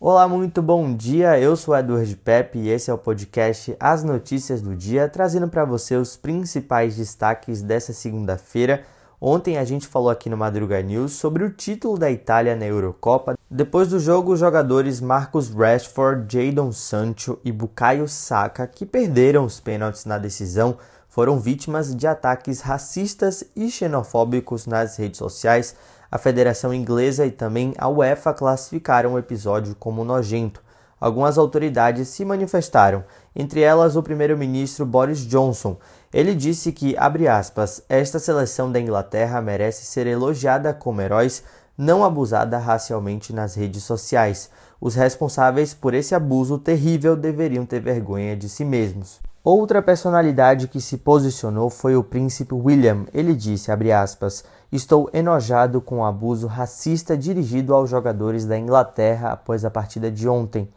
[0.00, 1.40] Olá, muito bom dia.
[1.40, 5.64] Eu sou Edward Pepe e esse é o podcast As Notícias do Dia, trazendo para
[5.64, 8.84] você os principais destaques dessa segunda-feira.
[9.20, 13.36] Ontem a gente falou aqui no Madruga News sobre o título da Itália na Eurocopa.
[13.50, 19.58] Depois do jogo, os jogadores Marcus Rashford, Jadon Sancho e Bukayo Saka, que perderam os
[19.58, 20.78] pênaltis na decisão,
[21.08, 25.74] foram vítimas de ataques racistas e xenofóbicos nas redes sociais
[26.10, 30.62] a Federação Inglesa e também a UEFA classificaram o episódio como nojento.
[31.00, 33.04] Algumas autoridades se manifestaram,
[33.34, 35.76] entre elas o primeiro-ministro Boris Johnson.
[36.12, 41.44] Ele disse que, abre aspas, esta seleção da Inglaterra merece ser elogiada como heróis,
[41.76, 44.50] não abusada racialmente nas redes sociais.
[44.80, 49.20] Os responsáveis por esse abuso terrível deveriam ter vergonha de si mesmos.
[49.50, 53.06] Outra personalidade que se posicionou foi o príncipe William.
[53.14, 59.64] Ele disse, aspas, Estou enojado com o abuso racista dirigido aos jogadores da Inglaterra após
[59.64, 60.68] a partida de ontem.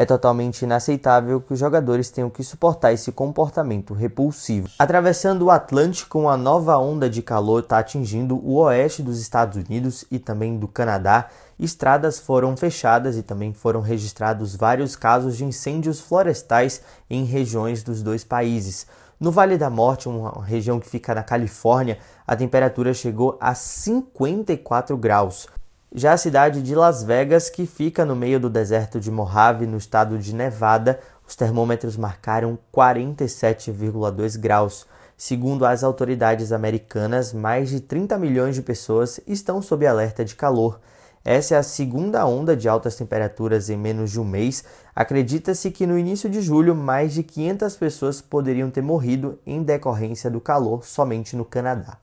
[0.00, 4.68] É totalmente inaceitável que os jogadores tenham que suportar esse comportamento repulsivo.
[4.78, 10.04] Atravessando o Atlântico, uma nova onda de calor está atingindo o oeste dos Estados Unidos
[10.08, 11.26] e também do Canadá.
[11.58, 18.00] Estradas foram fechadas e também foram registrados vários casos de incêndios florestais em regiões dos
[18.00, 18.86] dois países.
[19.18, 24.96] No Vale da Morte, uma região que fica na Califórnia, a temperatura chegou a 54
[24.96, 25.48] graus.
[25.94, 29.78] Já a cidade de Las Vegas, que fica no meio do deserto de Mojave, no
[29.78, 34.86] estado de Nevada, os termômetros marcaram 47,2 graus.
[35.16, 40.78] Segundo as autoridades americanas, mais de 30 milhões de pessoas estão sob alerta de calor.
[41.24, 44.64] Essa é a segunda onda de altas temperaturas em menos de um mês.
[44.94, 50.30] Acredita-se que no início de julho, mais de 500 pessoas poderiam ter morrido em decorrência
[50.30, 51.96] do calor somente no Canadá.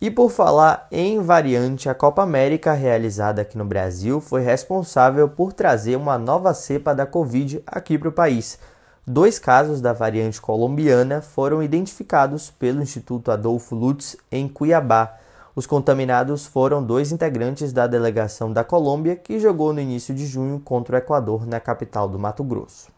[0.02, 5.52] E por falar em variante, a Copa América realizada aqui no Brasil foi responsável por
[5.52, 8.58] trazer uma nova cepa da Covid aqui para o país.
[9.06, 15.14] Dois casos da variante colombiana foram identificados pelo Instituto Adolfo Lutz em Cuiabá.
[15.54, 20.58] Os contaminados foram dois integrantes da delegação da Colômbia que jogou no início de junho
[20.58, 22.90] contra o Equador na capital do Mato Grosso.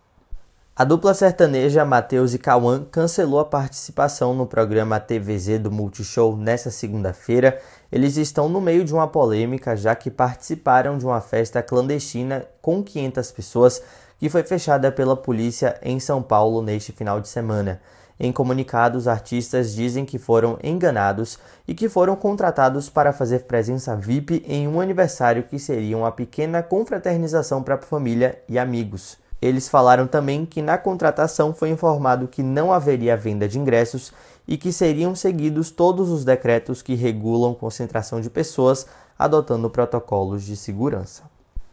[0.77, 6.69] A dupla sertaneja Matheus e Cauã cancelou a participação no programa TVZ do Multishow nesta
[6.69, 7.61] segunda-feira.
[7.93, 12.83] Eles estão no meio de uma polêmica, já que participaram de uma festa clandestina com
[12.83, 13.83] 500 pessoas
[14.19, 17.81] que foi fechada pela polícia em São Paulo neste final de semana.
[18.19, 21.39] Em comunicado, os artistas dizem que foram enganados
[21.69, 26.65] e que foram contratados para fazer presença VIP em um aniversário que seria uma pequena
[26.65, 29.23] confraternização para a família e amigos.
[29.45, 34.11] Eles falaram também que na contratação foi informado que não haveria venda de ingressos
[34.49, 38.87] e que seriam seguidos todos os decretos que regulam concentração de pessoas,
[39.19, 41.25] adotando protocolos de segurança.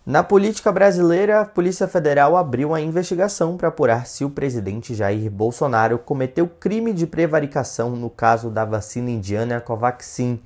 [0.05, 5.31] Na política brasileira, a Polícia Federal abriu uma investigação para apurar se o presidente Jair
[5.31, 10.41] Bolsonaro cometeu crime de prevaricação no caso da vacina indiana Covaxin.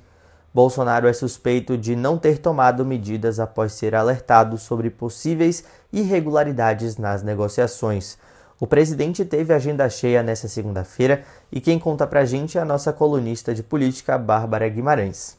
[0.56, 5.62] Bolsonaro é suspeito de não ter tomado medidas após ser alertado sobre possíveis
[5.92, 8.16] irregularidades nas negociações.
[8.58, 11.22] O presidente teve agenda cheia nesta segunda-feira
[11.52, 15.36] e quem conta pra gente é a nossa colunista de política, Bárbara Guimarães.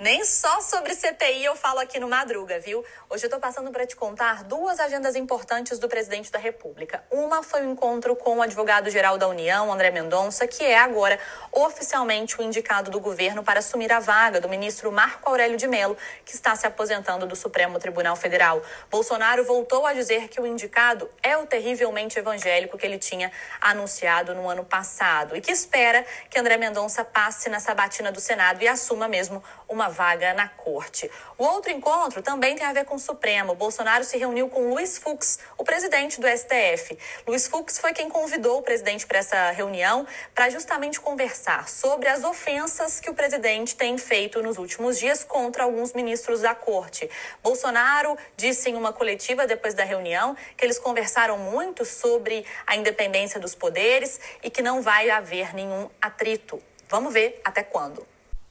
[0.00, 2.84] Nem só sobre CPI eu falo aqui no Madruga, viu?
[3.10, 7.02] Hoje eu tô passando para te contar duas agendas importantes do presidente da República.
[7.10, 11.18] Uma foi o encontro com o advogado-geral da União, André Mendonça, que é agora
[11.50, 15.96] oficialmente o indicado do governo para assumir a vaga do ministro Marco Aurélio de Mello,
[16.24, 18.62] que está se aposentando do Supremo Tribunal Federal.
[18.88, 24.32] Bolsonaro voltou a dizer que o indicado é o terrivelmente evangélico que ele tinha anunciado
[24.32, 28.68] no ano passado e que espera que André Mendonça passe na sabatina do Senado e
[28.68, 31.10] assuma mesmo uma vaga na corte.
[31.36, 33.54] O outro encontro também tem a ver com o Supremo.
[33.54, 36.98] Bolsonaro se reuniu com Luiz Fux, o presidente do STF.
[37.26, 42.24] Luiz Fux foi quem convidou o presidente para essa reunião para justamente conversar sobre as
[42.24, 47.08] ofensas que o presidente tem feito nos últimos dias contra alguns ministros da corte.
[47.42, 53.40] Bolsonaro disse em uma coletiva depois da reunião que eles conversaram muito sobre a independência
[53.40, 56.62] dos poderes e que não vai haver nenhum atrito.
[56.88, 58.06] Vamos ver até quando.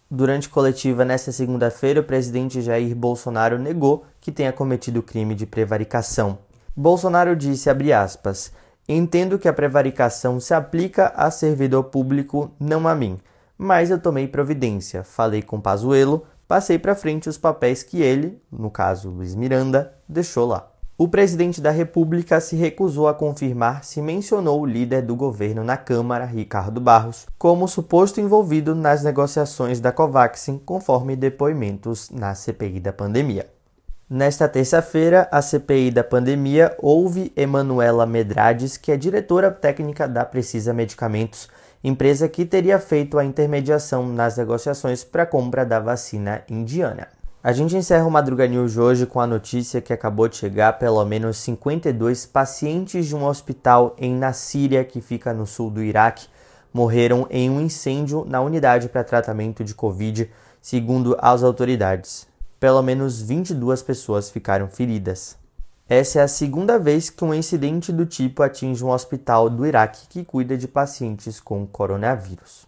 [0.09, 6.37] Durante coletiva nesta segunda-feira, o presidente Jair Bolsonaro negou que tenha cometido crime de prevaricação.
[6.75, 8.53] Bolsonaro disse, aspas,
[8.87, 13.19] Entendo que a prevaricação se aplica a servidor público, não a mim.
[13.57, 18.71] Mas eu tomei providência, falei com Pazuello, passei para frente os papéis que ele, no
[18.71, 20.71] caso Luiz Miranda, deixou lá.
[20.99, 25.77] O presidente da República se recusou a confirmar se mencionou o líder do governo na
[25.77, 32.91] Câmara, Ricardo Barros, como suposto envolvido nas negociações da Covaxin, conforme depoimentos na CPI da
[32.91, 33.45] pandemia.
[34.09, 40.73] Nesta terça-feira, a CPI da pandemia ouve Emanuela Medrades, que é diretora técnica da Precisa
[40.73, 41.47] Medicamentos,
[41.83, 47.07] empresa que teria feito a intermediação nas negociações para a compra da vacina indiana.
[47.47, 51.05] A gente encerra o Madruga News hoje com a notícia que acabou de chegar: pelo
[51.05, 56.27] menos 52 pacientes de um hospital em Nassíria, que fica no sul do Iraque,
[56.73, 60.29] morreram em um incêndio na unidade para tratamento de Covid,
[60.61, 62.27] segundo as autoridades.
[62.59, 65.37] Pelo menos 22 pessoas ficaram feridas.
[65.87, 70.05] Essa é a segunda vez que um incidente do tipo atinge um hospital do Iraque
[70.09, 72.67] que cuida de pacientes com coronavírus.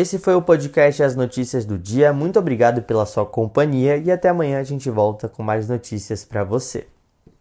[0.00, 2.12] Esse foi o podcast As Notícias do Dia.
[2.12, 6.44] Muito obrigado pela sua companhia e até amanhã a gente volta com mais notícias para
[6.44, 6.86] você.